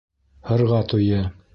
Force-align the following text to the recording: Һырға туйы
Һырға 0.51 0.81
туйы 0.95 1.23